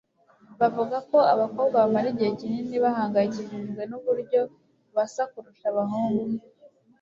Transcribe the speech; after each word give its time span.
bavuga 0.59 0.97
ko 1.09 1.17
abakobwa 1.33 1.75
bamara 1.83 2.07
igihe 2.13 2.31
kinini 2.39 2.75
bahangayikishijwe 2.83 3.81
nuburyo 3.89 4.41
basa 4.95 5.23
kurusha 5.31 5.65
abahungu. 5.71 6.25